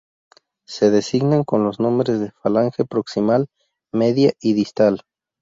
[0.67, 3.45] Se designan con los nombres de falange proximal,
[3.91, 5.03] media y distal.